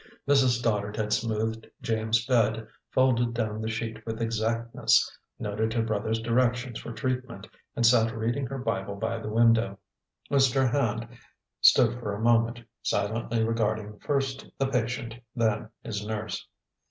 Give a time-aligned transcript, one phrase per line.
[0.27, 0.57] Mrs.
[0.57, 6.79] Stoddard had smoothed James's bed, folded down the sheet with exactness, noted her brother's directions
[6.79, 9.77] for treatment, and sat reading her Bible by the window.
[10.31, 10.71] Mr.
[10.71, 11.07] Hand
[11.61, 16.47] stood for a moment, silently regarding first the patient, then his nurse.